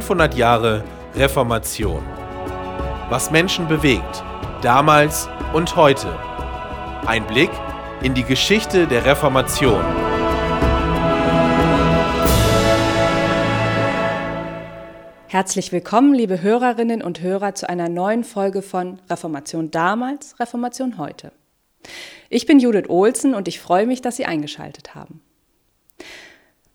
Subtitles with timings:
[0.00, 0.82] 500 Jahre
[1.14, 2.02] Reformation.
[3.10, 4.24] Was Menschen bewegt,
[4.60, 6.12] damals und heute.
[7.06, 7.50] Ein Blick
[8.02, 9.84] in die Geschichte der Reformation.
[15.28, 21.30] Herzlich willkommen, liebe Hörerinnen und Hörer, zu einer neuen Folge von Reformation damals, Reformation heute.
[22.30, 25.20] Ich bin Judith Olsen und ich freue mich, dass Sie eingeschaltet haben.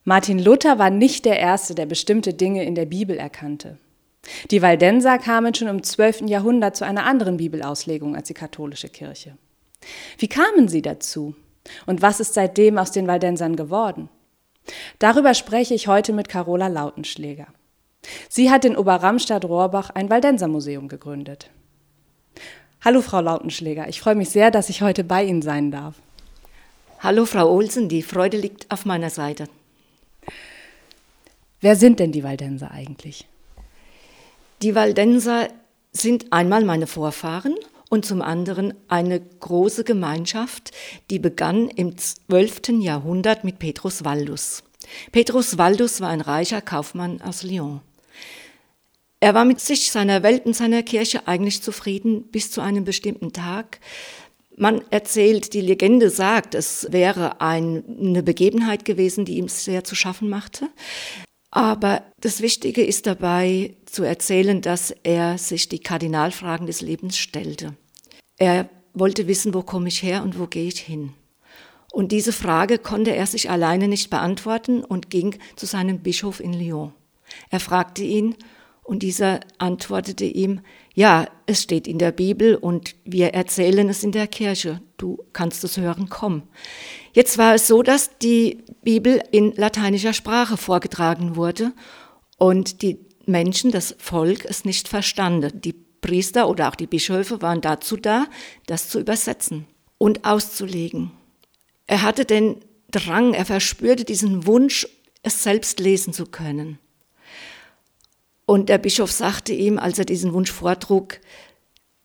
[0.09, 3.77] Martin Luther war nicht der Erste, der bestimmte Dinge in der Bibel erkannte.
[4.49, 6.21] Die Waldenser kamen schon im 12.
[6.21, 9.37] Jahrhundert zu einer anderen Bibelauslegung als die katholische Kirche.
[10.17, 11.35] Wie kamen sie dazu?
[11.85, 14.09] Und was ist seitdem aus den Waldensern geworden?
[14.97, 17.45] Darüber spreche ich heute mit Carola Lautenschläger.
[18.29, 21.51] Sie hat in Oberramstadt-Rohrbach ein Waldensermuseum gegründet.
[22.83, 23.87] Hallo, Frau Lautenschläger.
[23.87, 25.93] Ich freue mich sehr, dass ich heute bei Ihnen sein darf.
[26.97, 27.89] Hallo, Frau Olsen.
[27.89, 29.45] Die Freude liegt auf meiner Seite.
[31.61, 33.27] Wer sind denn die Waldenser eigentlich?
[34.61, 35.49] Die Waldenser
[35.91, 37.55] sind einmal meine Vorfahren
[37.89, 40.71] und zum anderen eine große Gemeinschaft,
[41.09, 42.79] die begann im 12.
[42.79, 44.63] Jahrhundert mit Petrus Waldus.
[45.11, 47.81] Petrus Waldus war ein reicher Kaufmann aus Lyon.
[49.19, 53.33] Er war mit sich, seiner Welt und seiner Kirche eigentlich zufrieden bis zu einem bestimmten
[53.33, 53.79] Tag.
[54.55, 60.29] Man erzählt, die Legende sagt, es wäre eine Begebenheit gewesen, die ihm sehr zu schaffen
[60.29, 60.69] machte.
[61.51, 67.75] Aber das Wichtige ist dabei zu erzählen, dass er sich die Kardinalfragen des Lebens stellte.
[68.37, 71.13] Er wollte wissen, wo komme ich her und wo gehe ich hin.
[71.91, 76.53] Und diese Frage konnte er sich alleine nicht beantworten und ging zu seinem Bischof in
[76.53, 76.93] Lyon.
[77.49, 78.35] Er fragte ihn
[78.89, 80.61] und dieser antwortete ihm,
[80.95, 84.81] ja, es steht in der Bibel und wir erzählen es in der Kirche.
[84.97, 86.41] Du kannst es hören, komm.
[87.13, 91.71] Jetzt war es so, dass die Bibel in lateinischer Sprache vorgetragen wurde
[92.39, 95.61] und die Menschen, das Volk, es nicht verstanden.
[95.61, 98.25] Die Priester oder auch die Bischöfe waren dazu da,
[98.65, 99.67] das zu übersetzen
[99.99, 101.11] und auszulegen.
[101.85, 102.55] Er hatte den
[102.89, 104.87] Drang, er verspürte diesen Wunsch,
[105.21, 106.79] es selbst lesen zu können.
[108.49, 111.19] Und der Bischof sagte ihm, als er diesen Wunsch vortrug,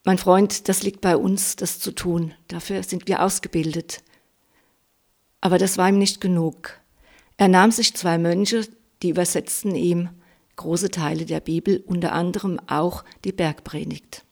[0.04, 2.34] mein Freund, das liegt bei uns, das zu tun.
[2.48, 4.02] Dafür sind wir ausgebildet.
[5.40, 6.78] Aber das war ihm nicht genug.
[7.38, 8.68] Er nahm sich zwei Mönche,
[9.02, 10.10] die übersetzten ihm
[10.56, 14.22] große Teile der Bibel, unter anderem auch die Bergpredigt.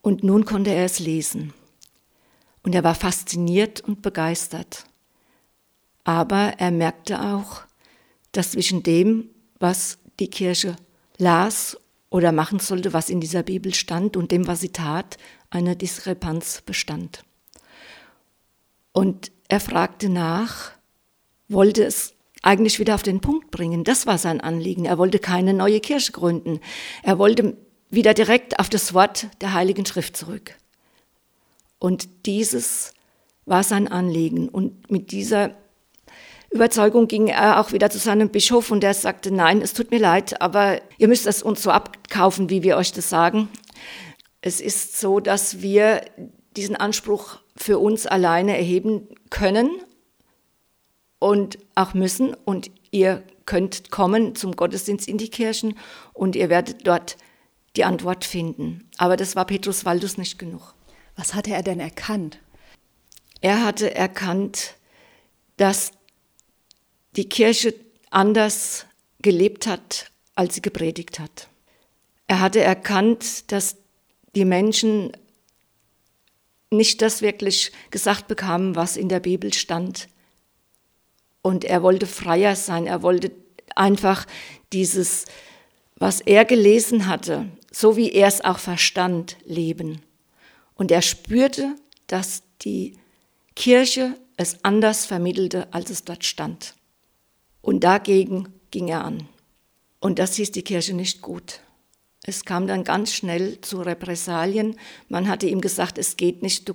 [0.00, 1.52] Und nun konnte er es lesen.
[2.62, 4.86] Und er war fasziniert und begeistert.
[6.04, 7.64] Aber er merkte auch,
[8.32, 10.76] dass zwischen dem, was die Kirche
[11.18, 11.76] las
[12.10, 15.16] oder machen sollte, was in dieser Bibel stand, und dem, was sie tat,
[15.48, 17.24] eine Diskrepanz bestand.
[18.92, 20.72] Und er fragte nach,
[21.48, 23.84] wollte es eigentlich wieder auf den Punkt bringen.
[23.84, 24.84] Das war sein Anliegen.
[24.84, 26.60] Er wollte keine neue Kirche gründen.
[27.02, 27.56] Er wollte
[27.90, 30.56] wieder direkt auf das Wort der Heiligen Schrift zurück.
[31.78, 32.94] Und dieses
[33.44, 34.48] war sein Anliegen.
[34.48, 35.56] Und mit dieser
[36.50, 40.00] Überzeugung ging er auch wieder zu seinem Bischof und er sagte, nein, es tut mir
[40.00, 43.48] leid, aber ihr müsst es uns so abkaufen, wie wir euch das sagen.
[44.40, 46.02] Es ist so, dass wir
[46.56, 49.70] diesen Anspruch für uns alleine erheben können
[51.18, 52.34] und auch müssen.
[52.34, 55.78] Und ihr könnt kommen zum Gottesdienst in die Kirchen
[56.12, 57.16] und ihr werdet dort
[57.76, 58.88] die Antwort finden.
[58.98, 60.74] Aber das war Petrus Waldus nicht genug.
[61.16, 62.38] Was hatte er denn erkannt?
[63.40, 64.76] Er hatte erkannt,
[65.56, 65.92] dass
[67.20, 67.74] die Kirche
[68.08, 68.86] anders
[69.20, 71.48] gelebt hat, als sie gepredigt hat.
[72.28, 73.76] Er hatte erkannt, dass
[74.34, 75.12] die Menschen
[76.70, 80.08] nicht das wirklich gesagt bekamen, was in der Bibel stand.
[81.42, 83.32] Und er wollte freier sein, er wollte
[83.76, 84.26] einfach
[84.72, 85.26] dieses,
[85.96, 90.00] was er gelesen hatte, so wie er es auch verstand, leben.
[90.74, 91.76] Und er spürte,
[92.06, 92.96] dass die
[93.56, 96.79] Kirche es anders vermittelte, als es dort stand.
[97.62, 99.28] Und dagegen ging er an.
[100.00, 101.60] Und das hieß die Kirche nicht gut.
[102.24, 104.76] Es kam dann ganz schnell zu Repressalien.
[105.08, 106.74] Man hatte ihm gesagt, es geht nicht, du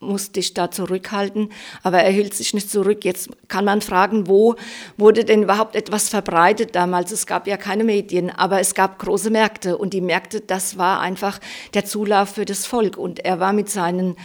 [0.00, 1.50] musst dich da zurückhalten,
[1.82, 3.04] aber er hielt sich nicht zurück.
[3.04, 4.54] Jetzt kann man fragen, wo
[4.96, 7.10] wurde denn überhaupt etwas verbreitet damals?
[7.10, 11.00] Es gab ja keine Medien, aber es gab große Märkte und die Märkte, das war
[11.00, 11.40] einfach
[11.74, 14.16] der Zulauf für das Volk und er war mit seinen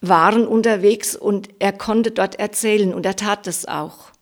[0.00, 4.13] Waren unterwegs und er konnte dort erzählen und er tat das auch.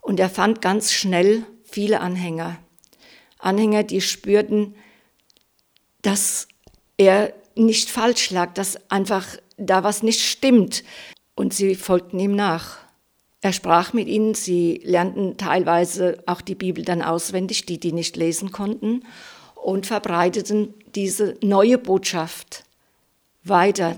[0.00, 2.58] Und er fand ganz schnell viele Anhänger.
[3.38, 4.74] Anhänger, die spürten,
[6.02, 6.48] dass
[6.96, 9.26] er nicht falsch lag, dass einfach
[9.56, 10.84] da was nicht stimmt.
[11.34, 12.78] Und sie folgten ihm nach.
[13.42, 18.16] Er sprach mit ihnen, sie lernten teilweise auch die Bibel dann auswendig, die die nicht
[18.16, 19.04] lesen konnten,
[19.54, 22.64] und verbreiteten diese neue Botschaft
[23.44, 23.96] weiter.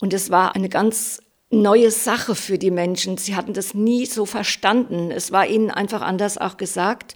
[0.00, 3.16] Und es war eine ganz neue Sache für die Menschen.
[3.16, 5.10] Sie hatten das nie so verstanden.
[5.10, 7.14] Es war ihnen einfach anders auch gesagt.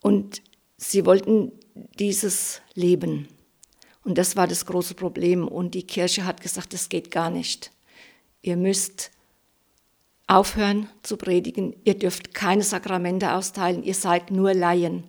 [0.00, 0.42] Und
[0.76, 1.52] sie wollten
[1.98, 3.28] dieses Leben.
[4.04, 5.46] Und das war das große Problem.
[5.46, 7.70] Und die Kirche hat gesagt, das geht gar nicht.
[8.42, 9.10] Ihr müsst
[10.26, 11.76] aufhören zu predigen.
[11.84, 13.82] Ihr dürft keine Sakramente austeilen.
[13.82, 15.04] Ihr seid nur Laien.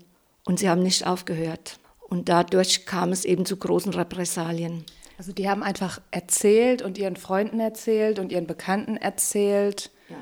[0.45, 1.79] Und sie haben nicht aufgehört.
[2.01, 4.85] Und dadurch kam es eben zu großen Repressalien.
[5.21, 9.91] Also die haben einfach erzählt und ihren Freunden erzählt und ihren Bekannten erzählt.
[10.09, 10.15] Ja.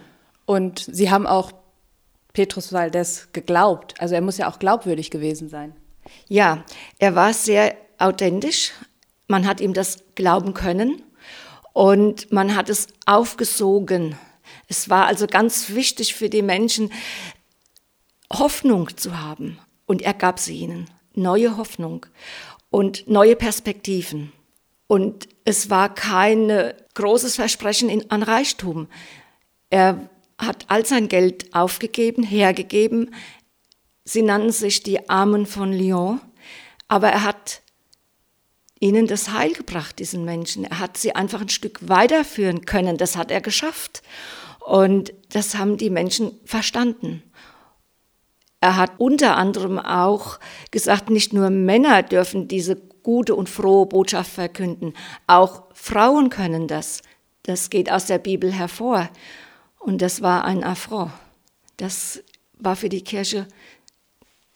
[0.46, 1.54] Und sie haben auch
[2.34, 3.94] Petrus Valdez geglaubt.
[4.02, 5.74] Also er muss ja auch glaubwürdig gewesen sein.
[6.28, 6.66] Ja,
[6.98, 8.74] er war sehr authentisch.
[9.30, 11.02] Man hat ihm das glauben können
[11.72, 14.18] und man hat es aufgesogen.
[14.68, 16.92] Es war also ganz wichtig für die Menschen,
[18.34, 19.60] Hoffnung zu haben.
[19.86, 20.90] Und er gab sie ihnen.
[21.14, 22.06] Neue Hoffnung
[22.70, 24.34] und neue Perspektiven.
[24.90, 28.88] Und es war kein großes Versprechen in, an Reichtum.
[29.70, 30.10] Er
[30.40, 33.14] hat all sein Geld aufgegeben, hergegeben.
[34.04, 36.20] Sie nannten sich die Armen von Lyon,
[36.88, 37.62] aber er hat
[38.80, 40.64] ihnen das Heil gebracht, diesen Menschen.
[40.64, 42.98] Er hat sie einfach ein Stück weiterführen können.
[42.98, 44.02] Das hat er geschafft.
[44.60, 47.22] Und das haben die Menschen verstanden.
[48.60, 50.40] Er hat unter anderem auch
[50.72, 54.94] gesagt, nicht nur Männer dürfen diese gute und frohe Botschaft verkünden.
[55.26, 57.02] Auch Frauen können das.
[57.42, 59.10] Das geht aus der Bibel hervor.
[59.80, 61.10] Und das war ein Affront.
[61.78, 62.22] Das
[62.60, 63.48] war für die Kirche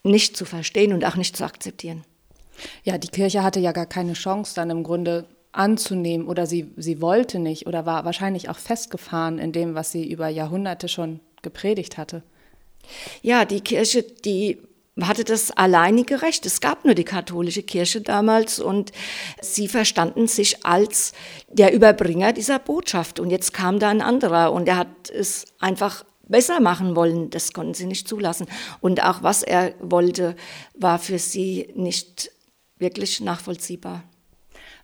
[0.04, 2.04] nicht zu verstehen und auch nicht zu akzeptieren.
[2.84, 7.02] Ja, die Kirche hatte ja gar keine Chance dann im Grunde anzunehmen oder sie, sie
[7.02, 11.98] wollte nicht oder war wahrscheinlich auch festgefahren in dem, was sie über Jahrhunderte schon gepredigt
[11.98, 12.22] hatte.
[13.24, 14.60] Ja, die Kirche, die
[15.02, 16.46] hatte das alleinige Recht.
[16.46, 18.92] Es gab nur die katholische Kirche damals und
[19.42, 21.14] sie verstanden sich als
[21.50, 23.20] der Überbringer dieser Botschaft.
[23.20, 27.30] Und jetzt kam da ein anderer und er hat es einfach besser machen wollen.
[27.32, 28.48] Das konnten sie nicht zulassen.
[28.82, 30.36] Und auch was er wollte,
[30.76, 32.32] war für sie nicht
[32.78, 34.04] wirklich nachvollziehbar.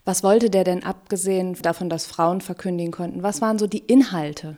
[0.06, 3.22] Was wollte der denn abgesehen davon, dass Frauen verkündigen konnten?
[3.22, 4.58] Was waren so die Inhalte?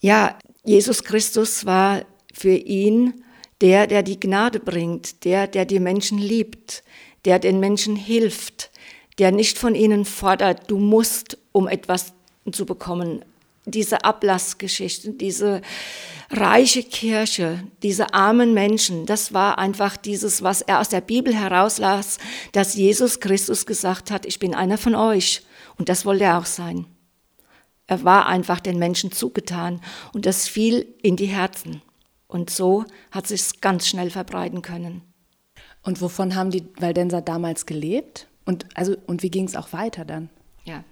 [0.00, 2.02] Ja, Jesus Christus war
[2.34, 3.24] für ihn
[3.60, 6.82] der, der die Gnade bringt, der, der die Menschen liebt,
[7.24, 8.70] der den Menschen hilft,
[9.18, 12.12] der nicht von ihnen fordert, du musst, um etwas
[12.52, 13.24] zu bekommen.
[13.64, 15.62] Diese Ablassgeschichte, diese
[16.30, 22.18] reiche Kirche, diese armen Menschen, das war einfach dieses, was er aus der Bibel herauslas,
[22.52, 25.42] dass Jesus Christus gesagt hat, ich bin einer von euch.
[25.78, 26.86] Und das wollte er auch sein.
[27.86, 29.80] Er war einfach den Menschen zugetan
[30.12, 31.82] und das fiel in die Herzen.
[32.28, 35.02] Und so hat sich ganz schnell verbreiten können.
[35.82, 38.26] Und wovon haben die Waldenser damals gelebt?
[38.44, 40.28] Und, also, und wie ging es auch weiter dann?
[40.64, 40.82] Ja,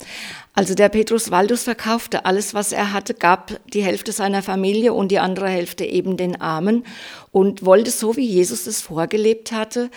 [0.52, 5.10] also der Petrus Waldus verkaufte alles, was er hatte, gab die Hälfte seiner Familie und
[5.10, 6.84] die andere Hälfte eben den Armen
[7.32, 9.90] und wollte so, wie Jesus es vorgelebt hatte,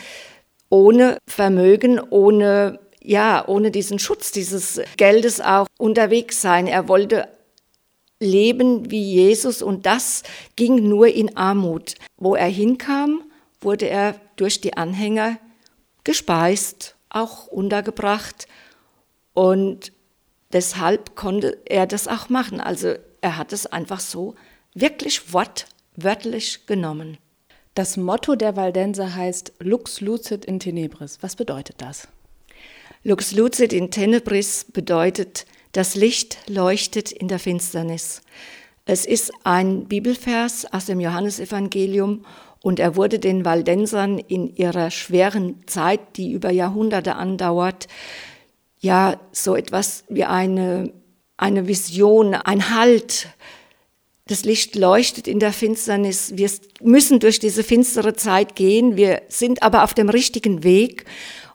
[0.69, 6.67] ohne Vermögen, ohne ja, ohne diesen Schutz dieses Geldes auch unterwegs sein.
[6.67, 7.29] Er wollte
[8.19, 10.23] leben wie Jesus und das
[10.55, 11.95] ging nur in Armut.
[12.17, 13.23] Wo er hinkam,
[13.61, 15.37] wurde er durch die Anhänger
[16.03, 18.47] gespeist, auch untergebracht
[19.33, 19.91] und
[20.53, 22.59] deshalb konnte er das auch machen.
[22.59, 24.35] Also er hat es einfach so
[24.73, 27.17] wirklich wortwörtlich genommen.
[27.75, 31.19] Das Motto der Valdenser heißt Lux lucid in tenebris.
[31.21, 32.07] Was bedeutet das?
[33.03, 38.21] Lux lucid in tenebris bedeutet das Licht leuchtet in der Finsternis.
[38.85, 42.25] Es ist ein Bibelvers aus dem Johannesevangelium
[42.61, 47.87] und er wurde den Waldensern in ihrer schweren Zeit, die über Jahrhunderte andauert,
[48.79, 50.93] ja so etwas wie eine,
[51.35, 53.27] eine Vision, ein Halt.
[54.25, 56.33] Das Licht leuchtet in der Finsternis.
[56.35, 56.49] Wir
[56.81, 58.97] müssen durch diese finstere Zeit gehen.
[58.97, 61.05] Wir sind aber auf dem richtigen Weg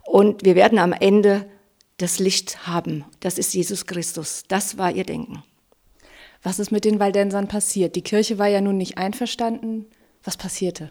[0.05, 1.47] und wir werden am Ende
[1.97, 3.05] das Licht haben.
[3.21, 4.45] Das ist Jesus Christus.
[4.49, 5.43] Das war ihr Denken.
[6.43, 7.95] Was ist mit den Waldensern passiert?
[7.95, 9.87] Die Kirche war ja nun nicht einverstanden.
[10.25, 10.91] Was passierte?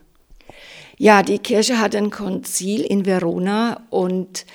[0.97, 4.45] Ja, die Kirche hatte ein Konzil in Verona und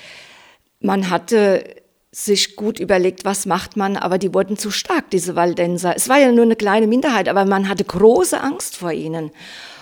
[0.79, 1.63] man hatte
[2.11, 5.95] sich gut überlegt, was macht man, aber die wurden zu stark, diese Waldenser.
[5.95, 9.31] Es war ja nur eine kleine Minderheit, aber man hatte große Angst vor ihnen.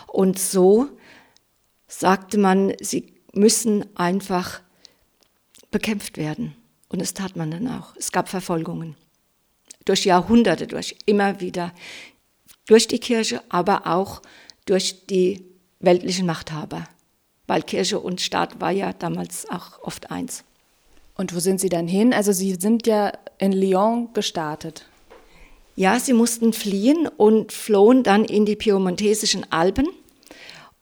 [0.07, 0.89] Und so
[1.87, 4.61] sagte man, sie müssen einfach
[5.75, 6.55] bekämpft werden.
[6.87, 7.97] Und das tat man dann auch.
[7.97, 8.95] Es gab Verfolgungen.
[9.83, 11.73] durch Jahrhunderte durch, immer wieder.
[12.65, 14.21] Durch die Kirche, aber auch
[14.65, 15.43] durch die
[15.81, 16.87] weltlichen Machthaber.
[17.45, 20.45] Weil Kirche und Staat war ja damals auch oft eins.
[21.13, 22.13] Und wo sind Sie dann hin?
[22.13, 24.85] Also Sie sind ja in Lyon gestartet.
[25.75, 29.89] Ja, sie mussten fliehen und flohen dann in die piemontesischen Alpen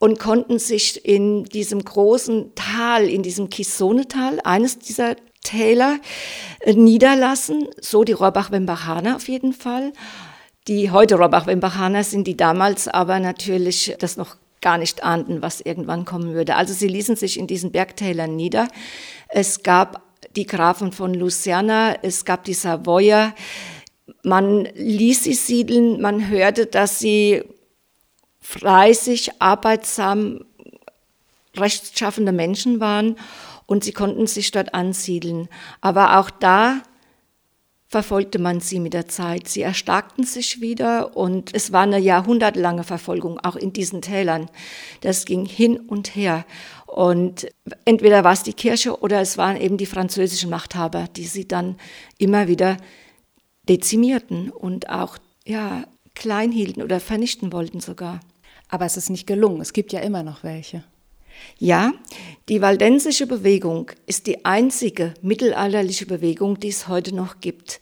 [0.04, 5.98] und konnten sich in diesem großen Tal, in diesem Kisone-Tal, eines dieser Täler,
[6.60, 7.70] äh, niederlassen.
[7.80, 9.94] So die Rohrbach-Wembachaner auf jeden Fall.
[10.68, 16.04] Die heute Rohrbach-Wembachaner sind, die damals aber natürlich das noch gar nicht ahnten, was irgendwann
[16.04, 16.58] kommen würde.
[16.58, 18.68] Also sie ließen sich in diesen Bergtälern nieder.
[19.30, 20.04] Es gab
[20.36, 23.34] die Grafen von Luciana, es gab die Savoyer.
[24.22, 27.44] Man ließ sie siedeln, man hörte, dass sie
[28.44, 30.46] fleißig, arbeitsam,
[31.58, 33.16] rechtschaffende Menschen waren
[33.66, 35.48] und sie konnten sich dort ansiedeln.
[35.82, 36.84] Aber auch da
[37.88, 39.48] verfolgte man sie mit der Zeit.
[39.48, 44.50] Sie erstarkten sich wieder und es war eine jahrhundertlange Verfolgung, auch in diesen Tälern.
[45.02, 46.46] Das ging hin und her.
[46.88, 47.48] Und
[47.86, 51.78] entweder war es die Kirche oder es waren eben die französischen Machthaber, die sie dann
[52.18, 52.78] immer wieder
[53.70, 55.86] dezimierten und auch ja,
[56.16, 58.20] klein hielten oder vernichten wollten sogar.
[58.74, 59.62] Aber es ist nicht gelungen.
[59.62, 60.84] Es gibt ja immer noch welche.
[61.60, 61.92] Ja,
[62.50, 67.80] die waldensische Bewegung ist die einzige mittelalterliche Bewegung, die es heute noch gibt.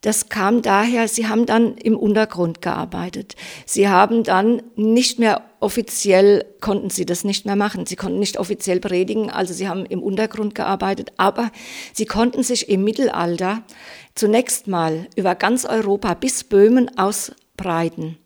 [0.00, 3.34] Das kam daher, sie haben dann im Untergrund gearbeitet.
[3.66, 7.84] Sie haben dann nicht mehr offiziell, konnten sie das nicht mehr machen.
[7.86, 11.50] Sie konnten nicht offiziell predigen, also sie haben im Untergrund gearbeitet, aber
[11.94, 13.64] sie konnten sich im Mittelalter
[14.14, 18.18] zunächst mal über ganz Europa bis Böhmen ausbreiten.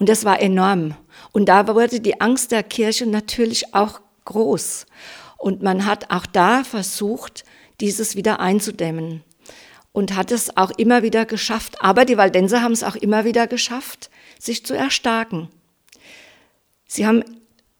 [0.00, 0.96] Und das war enorm.
[1.36, 4.86] Und da wurde die Angst der Kirche natürlich auch groß.
[5.36, 7.44] Und man hat auch da versucht,
[7.78, 9.22] dieses wieder einzudämmen
[9.92, 11.82] und hat es auch immer wieder geschafft.
[11.82, 15.50] Aber die Waldenser haben es auch immer wieder geschafft, sich zu erstarken.
[16.88, 17.22] Sie haben,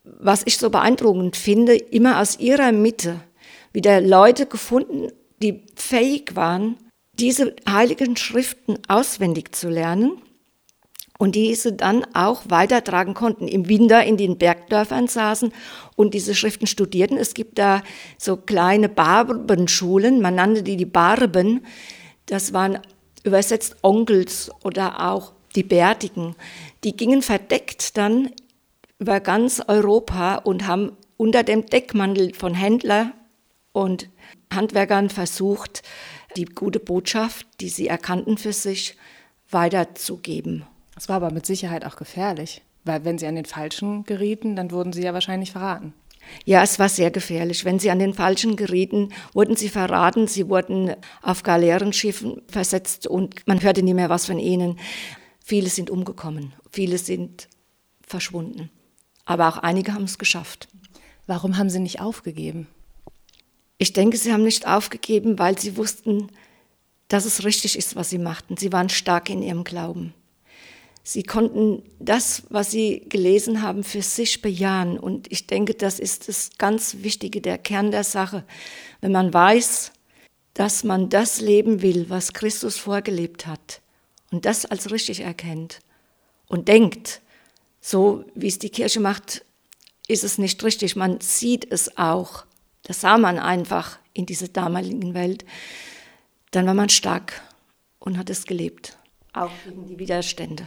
[0.04, 3.20] was ich so beeindruckend finde, immer aus ihrer Mitte
[3.72, 5.10] wieder Leute gefunden,
[5.40, 6.76] die fähig waren,
[7.14, 10.20] diese heiligen Schriften auswendig zu lernen
[11.18, 13.48] und diese dann auch weitertragen konnten.
[13.48, 15.52] Im Winter in den Bergdörfern saßen
[15.96, 17.16] und diese Schriften studierten.
[17.16, 17.82] Es gibt da
[18.18, 21.64] so kleine Barbenschulen, man nannte die die Barben.
[22.26, 22.78] Das waren
[23.24, 26.36] übersetzt Onkels oder auch die Bärtigen.
[26.84, 28.30] Die gingen verdeckt dann
[28.98, 33.12] über ganz Europa und haben unter dem Deckmantel von Händler
[33.72, 34.08] und
[34.52, 35.82] Handwerkern versucht,
[36.36, 38.96] die gute Botschaft, die sie erkannten für sich,
[39.50, 40.64] weiterzugeben.
[40.96, 44.72] Das war aber mit Sicherheit auch gefährlich, weil wenn sie an den Falschen gerieten, dann
[44.72, 45.92] wurden sie ja wahrscheinlich verraten.
[46.44, 47.64] Ja, es war sehr gefährlich.
[47.64, 53.46] Wenn sie an den Falschen gerieten, wurden sie verraten, sie wurden auf Galeerenschiffen versetzt und
[53.46, 54.80] man hörte nie mehr was von ihnen.
[55.44, 57.48] Viele sind umgekommen, viele sind
[58.04, 58.70] verschwunden.
[59.26, 60.66] Aber auch einige haben es geschafft.
[61.26, 62.68] Warum haben sie nicht aufgegeben?
[63.78, 66.28] Ich denke, sie haben nicht aufgegeben, weil sie wussten,
[67.08, 68.56] dass es richtig ist, was sie machten.
[68.56, 70.14] Sie waren stark in ihrem Glauben.
[71.08, 74.98] Sie konnten das, was sie gelesen haben, für sich bejahen.
[74.98, 78.42] Und ich denke, das ist das ganz Wichtige, der Kern der Sache.
[79.00, 79.92] Wenn man weiß,
[80.54, 83.82] dass man das leben will, was Christus vorgelebt hat
[84.32, 85.78] und das als richtig erkennt
[86.48, 87.20] und denkt,
[87.80, 89.44] so wie es die Kirche macht,
[90.08, 90.96] ist es nicht richtig.
[90.96, 92.46] Man sieht es auch.
[92.82, 95.44] Das sah man einfach in dieser damaligen Welt.
[96.50, 97.42] Dann war man stark
[98.00, 98.98] und hat es gelebt,
[99.32, 100.66] auch gegen die Widerstände.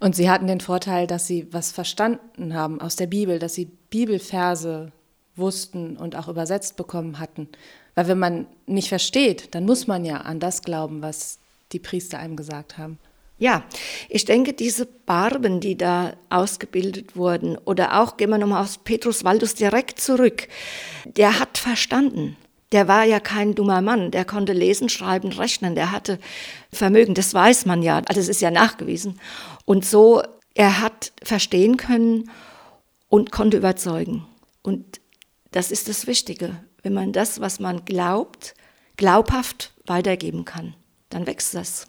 [0.00, 3.66] Und Sie hatten den Vorteil, dass Sie was verstanden haben aus der Bibel, dass Sie
[3.90, 4.92] Bibelverse
[5.36, 7.48] wussten und auch übersetzt bekommen hatten.
[7.94, 11.38] Weil wenn man nicht versteht, dann muss man ja an das glauben, was
[11.72, 12.98] die Priester einem gesagt haben.
[13.38, 13.64] Ja,
[14.08, 19.24] ich denke, diese Barben, die da ausgebildet wurden, oder auch, gehen wir nochmal auf Petrus
[19.24, 20.46] Waldus direkt zurück,
[21.06, 22.36] der hat verstanden.
[22.72, 26.18] Der war ja kein dummer Mann, der konnte lesen, schreiben, rechnen, der hatte
[26.72, 29.18] Vermögen, das weiß man ja, also es ist ja nachgewiesen.
[29.64, 30.22] Und so,
[30.54, 32.30] er hat verstehen können
[33.08, 34.26] und konnte überzeugen.
[34.62, 35.00] Und
[35.50, 38.54] das ist das Wichtige, wenn man das, was man glaubt,
[38.96, 40.74] glaubhaft weitergeben kann,
[41.08, 41.88] dann wächst das.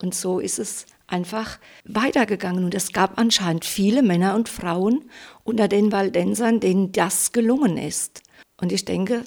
[0.00, 2.64] Und so ist es einfach weitergegangen.
[2.64, 5.08] Und es gab anscheinend viele Männer und Frauen
[5.44, 8.22] unter den Waldensern, denen das gelungen ist.
[8.60, 9.24] Und ich denke,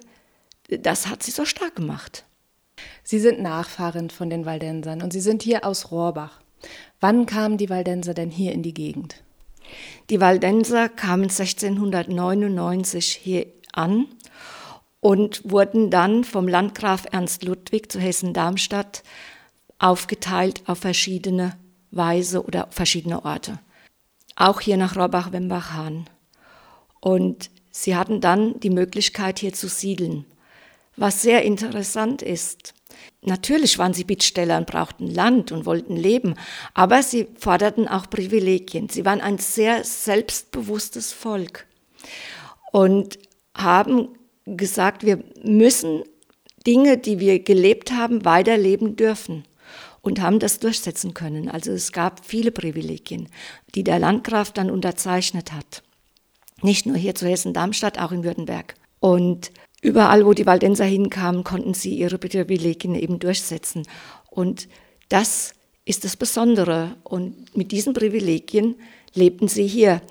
[0.69, 2.25] das hat sie so stark gemacht.
[3.03, 6.41] Sie sind Nachfahrin von den Waldensern und Sie sind hier aus Rohrbach.
[6.99, 9.23] Wann kamen die Waldenser denn hier in die Gegend?
[10.09, 14.07] Die Waldenser kamen 1699 hier an
[14.99, 19.03] und wurden dann vom Landgraf Ernst Ludwig zu Hessen-Darmstadt
[19.77, 21.57] aufgeteilt auf verschiedene
[21.91, 23.59] Weise oder verschiedene Orte.
[24.35, 26.09] Auch hier nach Rohrbach-Wembach-Hahn.
[26.99, 30.25] Und sie hatten dann die Möglichkeit, hier zu siedeln.
[30.97, 32.73] Was sehr interessant ist,
[33.21, 36.35] natürlich waren sie Bittsteller und brauchten Land und wollten leben,
[36.73, 38.89] aber sie forderten auch Privilegien.
[38.89, 41.67] Sie waren ein sehr selbstbewusstes Volk
[42.71, 43.19] und
[43.55, 44.09] haben
[44.45, 46.03] gesagt, wir müssen
[46.65, 49.45] Dinge, die wir gelebt haben, weiterleben dürfen
[50.01, 51.49] und haben das durchsetzen können.
[51.49, 53.29] Also es gab viele Privilegien,
[53.73, 55.83] die der Landgraf dann unterzeichnet hat.
[56.61, 58.75] Nicht nur hier zu Hessen-Darmstadt, auch in Württemberg.
[58.99, 59.51] Und
[59.85, 63.87] überall, wo die Waldenser hinkamen, konnten sie ihre Privilegien eben durchsetzen.
[64.29, 64.67] Und
[65.09, 65.53] das
[65.85, 66.97] ist das Besondere.
[67.03, 68.75] Und mit diesen Privilegien
[69.13, 70.01] lebten sie hier.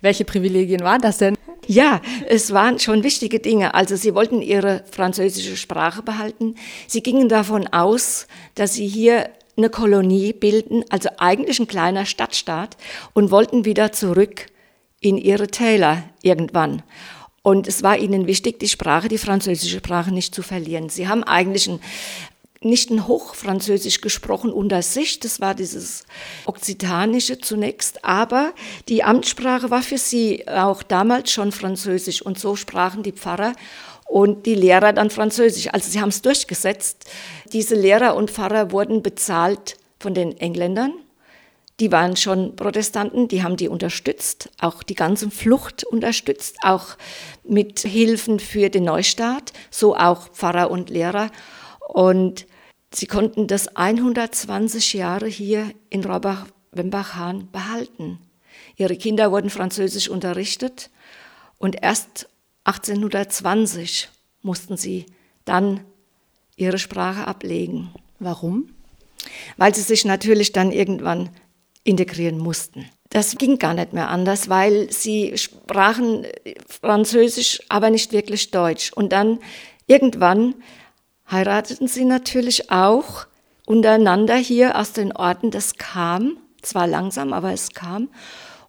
[0.00, 1.36] Welche Privilegien waren das denn?
[1.66, 3.74] Ja, es waren schon wichtige Dinge.
[3.74, 6.56] Also sie wollten ihre französische Sprache behalten.
[6.86, 12.76] Sie gingen davon aus, dass sie hier eine Kolonie bilden, also eigentlich ein kleiner Stadtstaat,
[13.12, 14.46] und wollten wieder zurück
[15.00, 16.82] in ihre Täler irgendwann.
[17.44, 20.88] Und es war ihnen wichtig, die Sprache, die französische Sprache nicht zu verlieren.
[20.88, 21.78] Sie haben eigentlich ein
[22.64, 26.04] nicht ein Hochfranzösisch gesprochen unter sich, das war dieses
[26.46, 28.54] Okzitanische zunächst, aber
[28.88, 33.52] die Amtssprache war für sie auch damals schon Französisch und so sprachen die Pfarrer
[34.06, 35.68] und die Lehrer dann Französisch.
[35.74, 37.04] Also sie haben es durchgesetzt.
[37.52, 40.94] Diese Lehrer und Pfarrer wurden bezahlt von den Engländern.
[41.80, 46.96] Die waren schon Protestanten, die haben die unterstützt, auch die ganze Flucht unterstützt, auch
[47.42, 51.30] mit Hilfen für den Neustart, so auch Pfarrer und Lehrer.
[51.88, 52.46] Und
[52.94, 58.20] Sie konnten das 120 Jahre hier in Rohrbach-Wembach-Hahn behalten.
[58.76, 60.90] Ihre Kinder wurden französisch unterrichtet
[61.58, 62.28] und erst
[62.62, 64.10] 1820
[64.42, 65.06] mussten sie
[65.44, 65.80] dann
[66.54, 67.92] ihre Sprache ablegen.
[68.20, 68.68] Warum?
[69.56, 71.30] Weil sie sich natürlich dann irgendwann
[71.84, 72.86] integrieren mussten.
[73.10, 76.26] Das ging gar nicht mehr anders, weil sie sprachen
[76.66, 78.92] Französisch, aber nicht wirklich Deutsch.
[78.92, 79.38] Und dann
[79.86, 80.56] irgendwann
[81.30, 83.26] heirateten sie natürlich auch
[83.66, 85.50] untereinander hier aus den Orten.
[85.50, 88.08] Das kam, zwar langsam, aber es kam.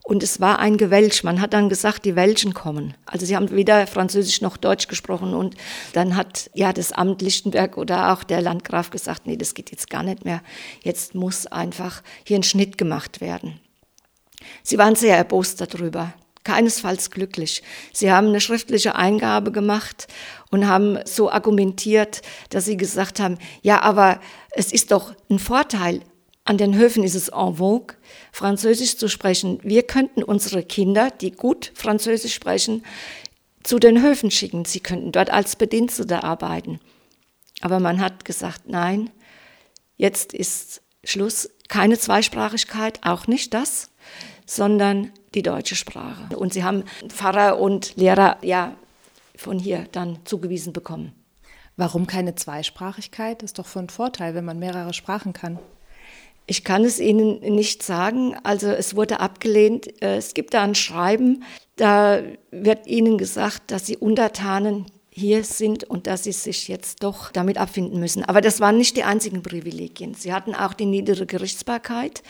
[0.06, 1.24] Und es war ein Gewälsch.
[1.24, 2.94] Man hat dann gesagt, die Welschen kommen.
[3.06, 5.34] Also sie haben weder Französisch noch Deutsch gesprochen.
[5.34, 5.56] Und
[5.94, 9.90] dann hat ja das Amt Lichtenberg oder auch der Landgraf gesagt, nee, das geht jetzt
[9.90, 10.42] gar nicht mehr.
[10.84, 13.58] Jetzt muss einfach hier ein Schnitt gemacht werden.
[14.62, 16.14] Sie waren sehr erbost darüber
[16.44, 17.64] keinesfalls glücklich.
[17.92, 20.06] Sie haben eine schriftliche Eingabe gemacht
[20.52, 24.20] und haben so argumentiert, dass sie gesagt haben, ja, aber
[24.52, 26.02] es ist doch ein Vorteil,
[26.46, 27.96] an den Höfen ist es en vogue,
[28.32, 29.58] Französisch zu sprechen.
[29.62, 32.84] Wir könnten unsere Kinder, die gut Französisch sprechen,
[33.64, 34.64] zu den Höfen schicken.
[34.64, 36.80] Sie könnten dort als Bedienstete arbeiten.
[37.60, 39.10] Aber man hat gesagt, nein,
[39.96, 41.50] jetzt ist Schluss.
[41.68, 43.90] Keine Zweisprachigkeit, auch nicht das,
[44.46, 46.36] sondern die deutsche Sprache.
[46.36, 48.76] Und sie haben Pfarrer und Lehrer ja
[49.34, 51.12] von hier dann zugewiesen bekommen.
[51.76, 53.42] Warum keine Zweisprachigkeit?
[53.42, 55.58] Ist doch von Vorteil, wenn man mehrere Sprachen kann.
[56.46, 58.36] Ich kann es Ihnen nicht sagen.
[58.44, 60.02] Also es wurde abgelehnt.
[60.02, 61.44] Äh, es gibt da ein Schreiben,
[61.76, 64.86] da wird Ihnen gesagt, dass Sie Untertanen
[65.18, 68.22] hier sind und dass sie sich jetzt doch damit abfinden müssen.
[68.22, 70.12] Aber das waren nicht die einzigen Privilegien.
[70.12, 72.22] Sie hatten auch die niedere Gerichtsbarkeit.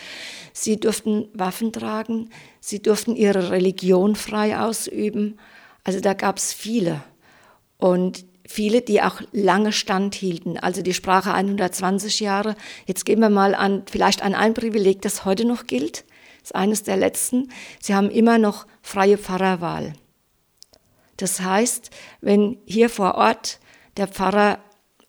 [0.53, 2.31] Sie durften Waffen tragen.
[2.61, 5.37] Sie durften ihre Religion frei ausüben.
[5.83, 7.03] Also da gab es viele.
[7.77, 10.59] Und viele, die auch lange standhielten.
[10.59, 12.57] Also die Sprache 120 Jahre.
[12.87, 16.05] Jetzt gehen wir mal an, vielleicht an ein Privileg, das heute noch gilt.
[16.41, 17.51] Das ist eines der letzten.
[17.81, 19.95] Sie haben immer noch freie Pfarrerwahl.
[21.17, 23.59] Das heißt, wenn hier vor Ort
[23.97, 24.59] der Pfarrer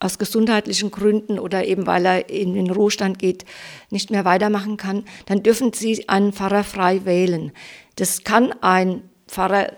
[0.00, 3.44] aus gesundheitlichen Gründen oder eben weil er in den Ruhestand geht,
[3.90, 7.52] nicht mehr weitermachen kann, dann dürfen Sie einen Pfarrer frei wählen.
[7.96, 9.72] Das kann ein Pfarrer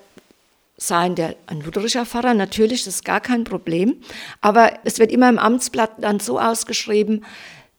[0.83, 4.01] sein, der ein lutherischer Pfarrer, natürlich, das ist gar kein Problem.
[4.41, 7.25] Aber es wird immer im Amtsblatt dann so ausgeschrieben,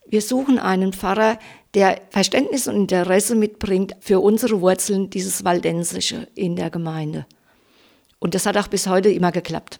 [0.07, 1.39] wir suchen einen Pfarrer,
[1.73, 7.25] der Verständnis und Interesse mitbringt für unsere Wurzeln, dieses Waldensische in der Gemeinde.
[8.19, 9.79] Und das hat auch bis heute immer geklappt.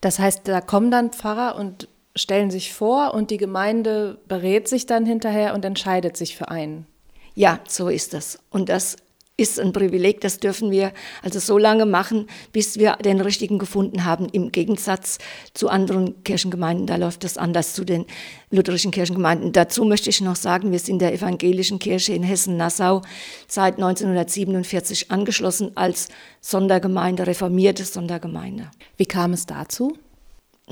[0.00, 4.86] Das heißt, da kommen dann Pfarrer und stellen sich vor und die Gemeinde berät sich
[4.86, 6.86] dann hinterher und entscheidet sich für einen.
[7.34, 8.38] Ja, so ist das.
[8.50, 8.96] Und das
[9.40, 14.04] ist ein Privileg, das dürfen wir also so lange machen, bis wir den richtigen gefunden
[14.04, 14.28] haben.
[14.28, 15.18] Im Gegensatz
[15.54, 18.04] zu anderen Kirchengemeinden, da läuft das anders zu den
[18.50, 19.52] lutherischen Kirchengemeinden.
[19.52, 23.02] Dazu möchte ich noch sagen, wir sind der evangelischen Kirche in Hessen-Nassau
[23.48, 26.08] seit 1947 angeschlossen als
[26.40, 28.70] Sondergemeinde, reformierte Sondergemeinde.
[28.96, 29.96] Wie kam es dazu?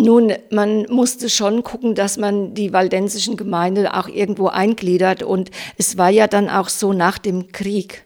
[0.00, 5.24] Nun, man musste schon gucken, dass man die waldensischen Gemeinde auch irgendwo eingliedert.
[5.24, 8.04] Und es war ja dann auch so nach dem Krieg,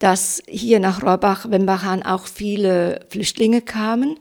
[0.00, 4.18] dass hier nach Rohrbach-Wembachhahn auch viele Flüchtlinge kamen,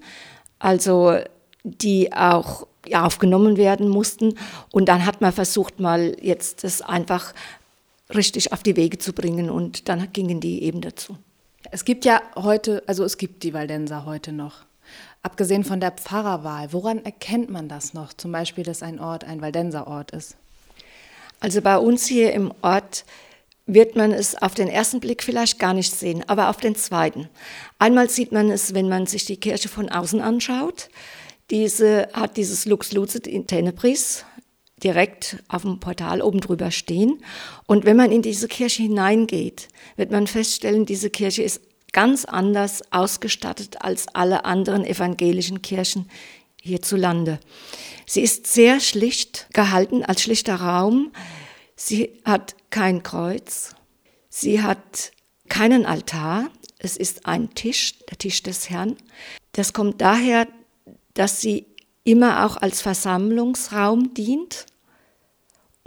[0.59, 1.17] also
[1.63, 4.35] die auch ja, aufgenommen werden mussten.
[4.71, 7.33] Und dann hat man versucht, mal jetzt das einfach
[8.13, 9.49] richtig auf die Wege zu bringen.
[9.49, 11.17] Und dann gingen die eben dazu.
[11.71, 14.65] Es gibt ja heute, also es gibt die Waldenser heute noch.
[15.21, 18.13] Abgesehen von der Pfarrerwahl, woran erkennt man das noch?
[18.13, 20.35] Zum Beispiel, dass ein Ort ein Waldenserort ist.
[21.39, 23.05] Also bei uns hier im Ort
[23.73, 27.29] wird man es auf den ersten Blick vielleicht gar nicht sehen, aber auf den zweiten.
[27.77, 30.89] Einmal sieht man es, wenn man sich die Kirche von außen anschaut.
[31.51, 34.25] Diese hat dieses Lux Lucet in Tenebris
[34.83, 37.23] direkt auf dem Portal oben drüber stehen.
[37.67, 42.81] Und wenn man in diese Kirche hineingeht, wird man feststellen, diese Kirche ist ganz anders
[42.91, 46.09] ausgestattet als alle anderen evangelischen Kirchen
[46.61, 47.39] hierzulande.
[48.05, 51.11] Sie ist sehr schlicht gehalten als schlichter Raum.
[51.81, 53.73] Sie hat kein Kreuz.
[54.27, 55.13] Sie hat
[55.47, 56.49] keinen Altar.
[56.77, 58.97] Es ist ein Tisch, der Tisch des Herrn.
[59.53, 60.45] Das kommt daher,
[61.13, 61.67] dass sie
[62.03, 64.65] immer auch als Versammlungsraum dient.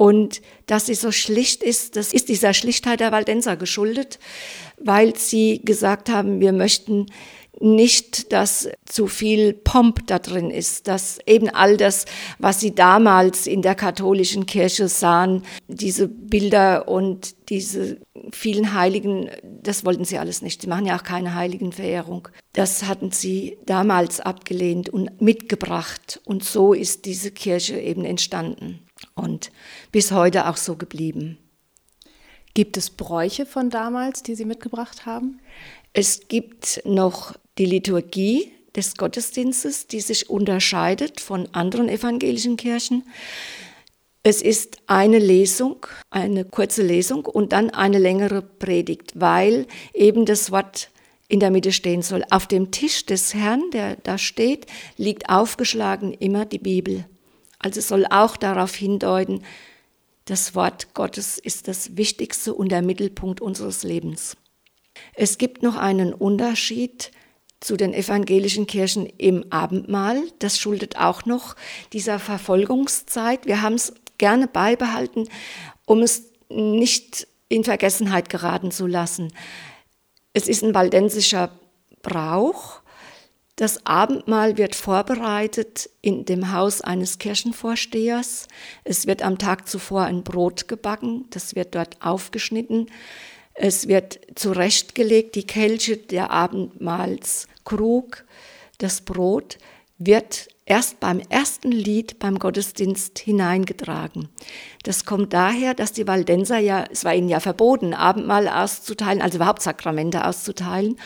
[0.03, 4.19] Und dass sie so schlicht ist, das ist dieser Schlichtheit der Waldenser geschuldet,
[4.77, 7.07] weil sie gesagt haben, wir möchten
[7.61, 12.07] nicht, dass zu viel Pomp da drin ist, dass eben all das,
[12.41, 17.99] was sie damals in der katholischen Kirche sahen, diese Bilder und diese
[18.33, 20.63] vielen Heiligen, das wollten sie alles nicht.
[20.63, 22.27] Sie machen ja auch keine Heiligenverehrung.
[22.55, 26.21] Das hatten sie damals abgelehnt und mitgebracht.
[26.25, 28.82] Und so ist diese Kirche eben entstanden
[29.15, 29.51] und
[29.91, 31.39] bis heute auch so geblieben.
[32.55, 35.41] Gibt es Bräuche von damals, die Sie mitgebracht haben?
[35.93, 43.05] Es gibt noch die Liturgie des Gottesdienstes, die sich unterscheidet von anderen evangelischen Kirchen.
[44.23, 50.51] Es ist eine Lesung, eine kurze Lesung und dann eine längere Predigt, weil eben das
[50.53, 50.91] Wort
[51.29, 52.25] in der Mitte stehen soll.
[52.31, 57.07] Auf dem Tisch des Herrn, der da steht, liegt aufgeschlagen immer die Bibel.
[57.63, 59.43] Also soll auch darauf hindeuten,
[60.27, 64.37] das Wort Gottes ist das Wichtigste und der Mittelpunkt unseres Lebens.
[65.15, 67.11] Es gibt noch einen Unterschied
[67.61, 70.23] zu den evangelischen Kirchen im Abendmahl.
[70.39, 71.57] Das schuldet auch noch
[71.93, 73.47] dieser Verfolgungszeit.
[73.47, 75.29] Wir haben es gerne beibehalten,
[75.87, 79.33] um es nicht in Vergessenheit geraten zu lassen.
[80.33, 81.51] Es ist ein waldensischer
[82.03, 82.82] Brauch.
[83.57, 88.49] Das Abendmahl wird vorbereitet in dem Haus eines Kirchenvorstehers.
[88.85, 92.87] Es wird am Tag zuvor ein Brot gebacken, das wird dort aufgeschnitten.
[93.55, 98.25] Es wird zurechtgelegt, die Kelche, der Abendmahlskrug,
[98.79, 99.59] das Brot
[100.07, 104.29] wird erst beim ersten Lied beim Gottesdienst hineingetragen.
[104.85, 109.37] Das kommt daher, dass die Waldenser ja, es war ihnen ja verboten, Abendmahl auszuteilen, also
[109.37, 110.99] überhaupt Sakramente auszuteilen.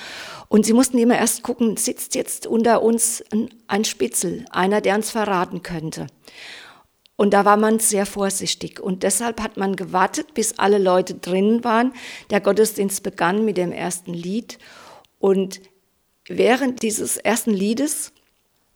[0.48, 3.24] Und sie mussten immer erst gucken, sitzt jetzt unter uns
[3.66, 6.06] ein Spitzel, einer, der uns verraten könnte.
[7.16, 8.78] Und da war man sehr vorsichtig.
[8.78, 11.94] Und deshalb hat man gewartet, bis alle Leute drin waren.
[12.30, 14.58] Der Gottesdienst begann mit dem ersten Lied.
[15.18, 15.62] Und
[16.28, 18.12] während dieses ersten Liedes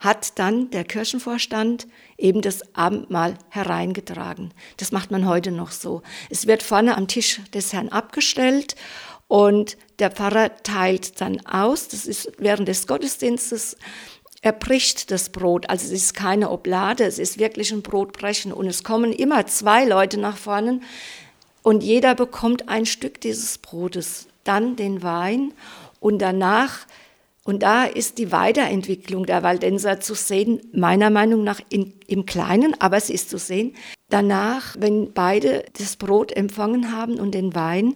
[0.01, 1.87] hat dann der Kirchenvorstand
[2.17, 4.53] eben das Abendmahl hereingetragen.
[4.79, 6.03] Das macht man heute noch so.
[6.31, 8.75] Es wird vorne am Tisch des Herrn abgestellt
[9.29, 11.87] und der Pfarrer teilt dann aus.
[11.89, 13.77] Das ist während des Gottesdienstes.
[14.43, 18.55] Er bricht das Brot, also es ist keine Oblade, es ist wirklich ein Brotbrechen.
[18.55, 20.81] Und es kommen immer zwei Leute nach vorne.
[21.63, 25.53] Und jeder bekommt ein Stück dieses Brotes, dann den Wein.
[26.01, 26.87] Und danach,
[27.45, 32.79] und da ist die Weiterentwicklung der Waldenser zu sehen, meiner Meinung nach in, im Kleinen,
[32.81, 33.75] aber es ist zu sehen,
[34.11, 37.95] danach, wenn beide das Brot empfangen haben und den Wein,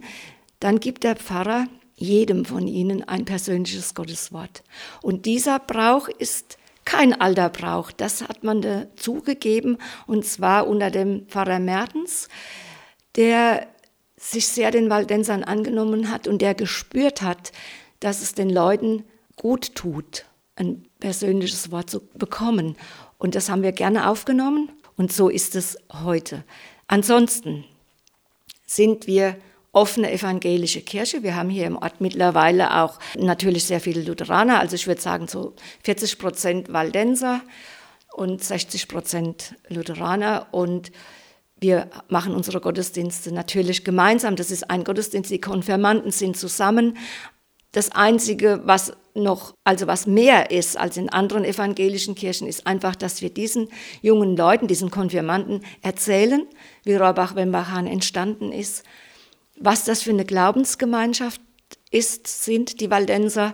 [0.60, 4.62] dann gibt der Pfarrer jedem von ihnen ein persönliches Gotteswort.
[5.02, 11.26] Und dieser Brauch ist kein alter Brauch, das hat man dazugegeben, und zwar unter dem
[11.28, 12.28] Pfarrer Mertens,
[13.16, 13.66] der
[14.16, 17.52] sich sehr den Waldensern angenommen hat und der gespürt hat,
[18.00, 19.04] dass es den Leuten
[19.36, 20.24] gut tut,
[20.56, 22.76] ein persönliches Wort zu bekommen.
[23.18, 26.44] Und das haben wir gerne aufgenommen und so ist es heute.
[26.86, 27.64] Ansonsten
[28.66, 29.36] sind wir
[29.72, 31.22] offene evangelische Kirche.
[31.22, 35.26] Wir haben hier im Ort mittlerweile auch natürlich sehr viele Lutheraner, also ich würde sagen
[35.26, 37.40] so 40 Prozent Waldenser
[38.14, 40.92] und 60 Prozent Lutheraner und
[41.58, 44.36] wir machen unsere Gottesdienste natürlich gemeinsam.
[44.36, 46.98] Das ist ein Gottesdienst, die Konfirmanden sind zusammen,
[47.74, 52.94] Das Einzige, was noch, also was mehr ist als in anderen evangelischen Kirchen, ist einfach,
[52.94, 53.68] dass wir diesen
[54.00, 56.46] jungen Leuten, diesen Konfirmanden erzählen,
[56.84, 58.84] wie Rohrbach-Wembachhahn entstanden ist,
[59.58, 61.40] was das für eine Glaubensgemeinschaft
[61.90, 63.52] ist, sind die Waldenser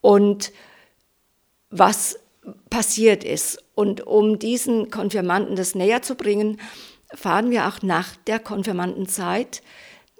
[0.00, 0.50] und
[1.68, 2.18] was
[2.70, 3.62] passiert ist.
[3.74, 6.58] Und um diesen Konfirmanden das näher zu bringen,
[7.14, 9.60] fahren wir auch nach der Konfirmandenzeit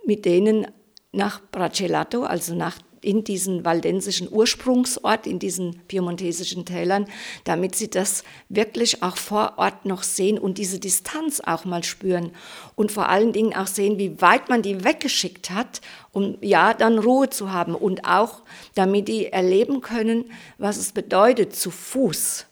[0.04, 0.66] mit denen
[1.12, 7.06] nach Bracelato, also nach in diesen waldensischen Ursprungsort, in diesen piemontesischen Tälern,
[7.44, 12.32] damit sie das wirklich auch vor Ort noch sehen und diese Distanz auch mal spüren
[12.74, 15.80] und vor allen Dingen auch sehen, wie weit man die weggeschickt hat,
[16.12, 18.42] um ja dann Ruhe zu haben und auch
[18.74, 22.46] damit die erleben können, was es bedeutet, zu Fuß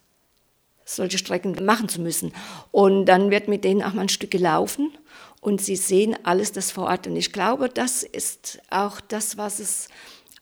[0.89, 2.33] solche Strecken machen zu müssen.
[2.71, 4.93] Und dann wird mit denen auch mal ein Stück gelaufen
[5.41, 7.07] und sie sehen alles das vor Ort.
[7.07, 9.89] Und ich glaube, das ist auch das, was es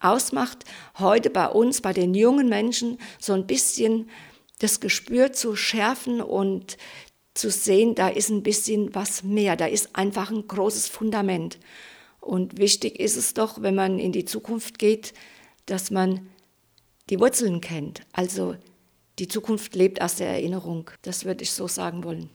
[0.05, 0.65] ausmacht,
[0.99, 4.11] heute bei uns, bei den jungen Menschen, so ein bisschen
[4.59, 6.77] das Gespür zu schärfen und
[7.35, 11.59] zu sehen, da ist ein bisschen was mehr, da ist einfach ein großes Fundament.
[12.21, 15.13] Und wichtig ist es doch, wenn man in die Zukunft geht,
[15.67, 16.29] dass man
[17.11, 18.03] die Wurzeln kennt.
[18.13, 18.57] Also
[19.19, 20.91] die Zukunft lebt aus der Erinnerung.
[21.03, 22.31] Das würde ich so sagen wollen.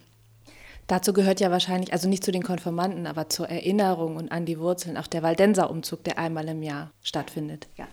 [0.89, 4.57] Dazu gehört ja wahrscheinlich, also nicht zu den Konformanten, aber zur Erinnerung und an die
[4.57, 7.67] Wurzeln, auch der Waldenser-Umzug, der einmal im Jahr stattfindet.
[7.77, 7.87] Ja.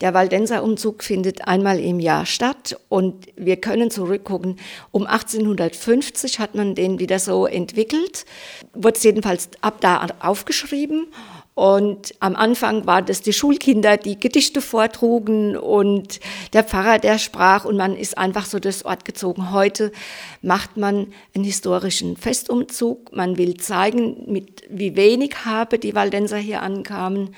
[0.00, 4.56] Der Waldenser-Umzug findet einmal im Jahr statt und wir können zurückgucken.
[4.90, 8.26] Um 1850 hat man den wieder so entwickelt,
[8.74, 11.06] wurde es jedenfalls ab da aufgeschrieben
[11.54, 16.18] und am Anfang waren das die Schulkinder, die Gedichte vortrugen und
[16.54, 19.52] der Pfarrer, der sprach und man ist einfach so das Ort gezogen.
[19.52, 19.92] Heute
[20.40, 23.14] macht man einen historischen Festumzug.
[23.14, 27.34] Man will zeigen, mit wie wenig Habe die Waldenser hier ankamen.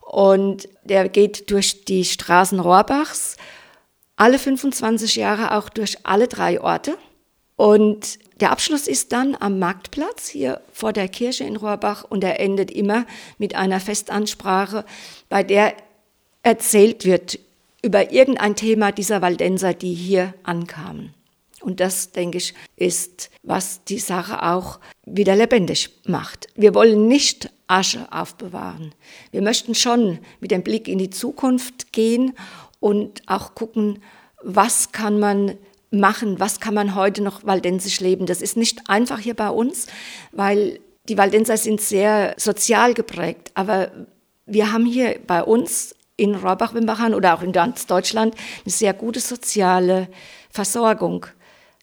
[0.00, 3.36] Und der geht durch die Straßen Rohrbachs,
[4.16, 6.96] alle 25 Jahre auch durch alle drei Orte.
[7.56, 12.40] Und der Abschluss ist dann am Marktplatz hier vor der Kirche in Rohrbach und er
[12.40, 13.04] endet immer
[13.38, 14.84] mit einer Festansprache,
[15.28, 15.74] bei der
[16.42, 17.38] erzählt wird
[17.82, 21.14] über irgendein Thema dieser Waldenser, die hier ankamen.
[21.60, 26.46] Und das, denke ich, ist, was die Sache auch wieder lebendig macht.
[26.54, 28.94] Wir wollen nicht Asche aufbewahren.
[29.32, 32.34] Wir möchten schon mit dem Blick in die Zukunft gehen
[32.80, 34.00] und auch gucken,
[34.42, 35.58] was kann man
[35.90, 38.26] machen, was kann man heute noch waldensisch leben.
[38.26, 39.86] Das ist nicht einfach hier bei uns,
[40.32, 43.90] weil die Waldenser sind sehr sozial geprägt, aber
[44.44, 49.20] wir haben hier bei uns in Rohrbach-Wimbachern oder auch in ganz Deutschland eine sehr gute
[49.20, 50.08] soziale
[50.50, 51.26] Versorgung.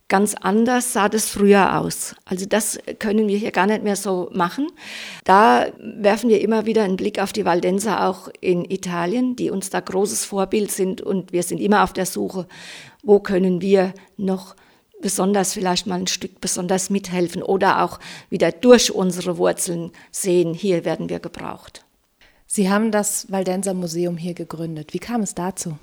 [0.08, 2.16] Ganz anders sah das früher aus.
[2.26, 4.68] Also das können wir hier gar nicht mehr so machen.
[5.24, 9.72] Da werfen wir immer wieder einen Blick auf die Waldenser auch in Italien, die uns
[9.72, 12.48] da großes Vorbild sind und wir sind immer auf der Suche,
[13.06, 14.56] wo können wir noch
[15.02, 20.84] besonders vielleicht mal ein Stück besonders mithelfen oder auch wieder durch unsere Wurzeln sehen, hier
[20.84, 21.86] werden wir gebraucht.
[22.48, 24.94] Sie haben das Waldenser Museum hier gegründet.
[24.94, 25.78] Wie kam es dazu?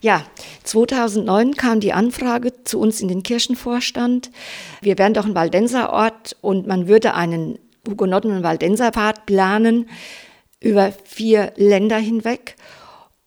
[0.00, 0.24] Ja,
[0.62, 4.30] 2009 kam die Anfrage zu uns in den Kirchenvorstand.
[4.80, 9.88] Wir wären doch ein Waldenserort und man würde einen Hugenotten- und Waldenserpfad planen
[10.60, 12.56] über vier Länder hinweg.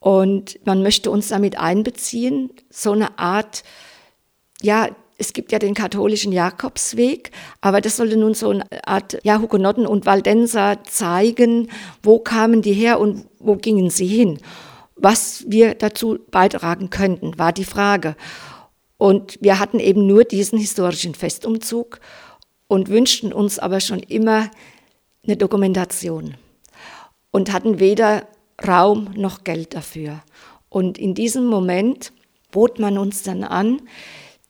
[0.01, 3.63] Und man möchte uns damit einbeziehen, so eine Art,
[4.59, 7.29] ja, es gibt ja den katholischen Jakobsweg,
[7.61, 11.69] aber das sollte nun so eine Art, ja, Hugenotten und Waldenser zeigen,
[12.01, 14.39] wo kamen die her und wo gingen sie hin.
[14.95, 18.15] Was wir dazu beitragen könnten, war die Frage.
[18.97, 21.99] Und wir hatten eben nur diesen historischen Festumzug
[22.67, 24.49] und wünschten uns aber schon immer
[25.23, 26.37] eine Dokumentation
[27.29, 28.27] und hatten weder
[28.67, 30.21] Raum noch Geld dafür.
[30.69, 32.13] Und in diesem Moment
[32.51, 33.81] bot man uns dann an,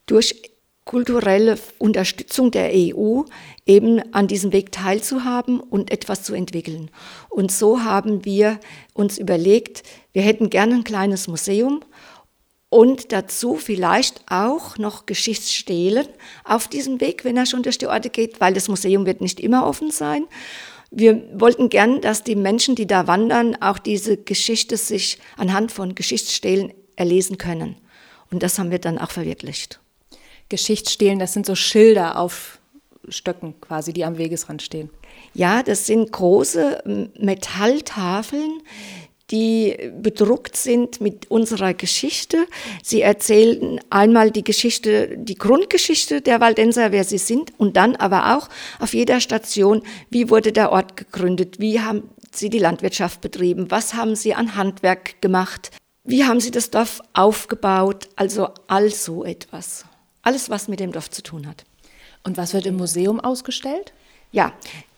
[0.05, 0.51] durch
[0.85, 3.21] kulturelle Unterstützung der EU
[3.65, 6.89] eben an diesem Weg teilzuhaben und etwas zu entwickeln.
[7.29, 8.59] Und so haben wir
[8.93, 11.81] uns überlegt, wir hätten gerne ein kleines Museum
[12.69, 16.07] und dazu vielleicht auch noch Geschichtsstelen
[16.43, 19.39] auf diesem Weg, wenn er schon durch die Orte geht, weil das Museum wird nicht
[19.39, 20.25] immer offen sein.
[20.91, 25.95] Wir wollten gern, dass die Menschen, die da wandern, auch diese Geschichte sich anhand von
[25.95, 27.77] Geschichtsstelen erlesen können.
[28.29, 29.79] Und das haben wir dann auch verwirklicht.
[30.49, 32.59] Geschichtsstelen, das sind so Schilder auf
[33.07, 34.89] Stöcken quasi, die am Wegesrand stehen.
[35.33, 38.61] Ja, das sind große Metalltafeln,
[39.31, 42.45] die bedruckt sind mit unserer Geschichte.
[42.83, 48.37] Sie erzählen einmal die Geschichte, die Grundgeschichte der Waldenser, wer sie sind, und dann aber
[48.37, 53.71] auch auf jeder Station, wie wurde der Ort gegründet, wie haben Sie die Landwirtschaft betrieben?
[53.71, 55.71] Was haben Sie an Handwerk gemacht?
[56.03, 58.07] Wie haben Sie das Dorf aufgebaut?
[58.15, 59.85] Also all so etwas.
[60.21, 61.65] Alles, was mit dem Dorf zu tun hat.
[62.23, 63.91] Und was wird im Museum ausgestellt?
[64.31, 64.53] Ja,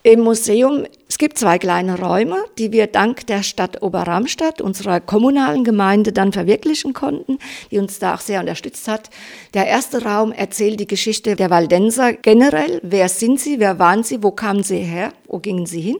[0.05, 5.63] im Museum, es gibt zwei kleine Räume, die wir dank der Stadt Oberramstadt, unserer kommunalen
[5.63, 7.39] Gemeinde, dann verwirklichen konnten,
[7.71, 9.09] die uns da auch sehr unterstützt hat.
[9.53, 12.81] Der erste Raum erzählt die Geschichte der Waldenser generell.
[12.83, 13.61] Wer sind sie?
[13.61, 14.21] Wer waren sie?
[14.21, 15.13] Wo kamen sie her?
[15.27, 15.97] Wo gingen sie hin?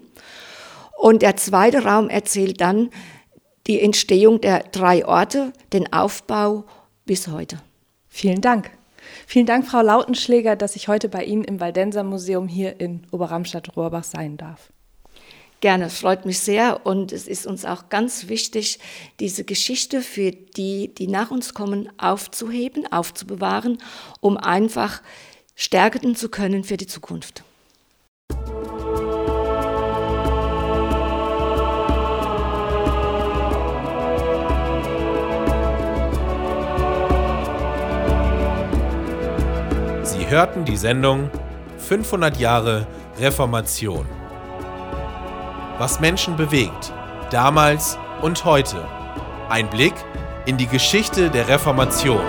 [0.98, 2.90] Und der zweite Raum erzählt dann
[3.68, 6.66] die Entstehung der drei Orte, den Aufbau
[7.06, 7.58] bis heute.
[8.10, 8.70] Vielen Dank.
[9.28, 14.04] Vielen Dank, Frau Lautenschläger, dass ich heute bei Ihnen im Waldenser Museum hier in Oberramstadt-Rohrbach
[14.04, 14.72] sein darf.
[15.62, 18.80] Gerne, es freut mich sehr und es ist uns auch ganz wichtig,
[19.22, 23.78] diese Geschichte für die, die nach uns kommen, aufzuheben, aufzubewahren,
[24.20, 25.02] um einfach
[25.56, 27.44] stärken zu können für die Zukunft.
[40.34, 41.30] Hörten die Sendung
[41.78, 42.88] 500 Jahre
[43.20, 44.08] Reformation.
[45.78, 46.92] Was Menschen bewegt,
[47.30, 48.84] damals und heute.
[49.50, 49.94] Ein Blick
[50.48, 52.24] in die Geschichte der Reformation.